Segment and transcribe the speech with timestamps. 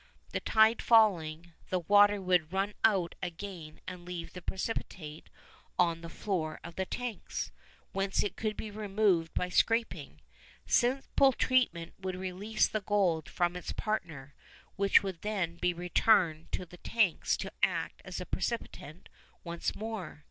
[0.31, 5.29] The tide falling, the water would run out again and leave the precipitate
[5.77, 7.51] on the floor of the tanks,
[7.91, 10.21] whence it could be removed by scraping.
[10.65, 14.33] Simple treatment would release the gold from its partner,
[14.75, 19.07] which would then be returned to the tanks to act as the precipitant
[19.43, 20.19] once more.